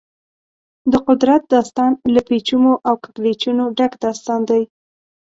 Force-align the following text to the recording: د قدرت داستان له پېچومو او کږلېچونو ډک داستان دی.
د 0.91 0.93
قدرت 1.07 1.41
داستان 1.53 1.91
له 2.13 2.21
پېچومو 2.27 2.73
او 2.87 2.95
کږلېچونو 3.03 3.63
ډک 3.77 3.93
داستان 4.03 4.39
دی. 4.49 4.63